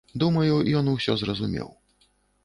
[0.21, 1.69] Думаю, ён усё зразумеў.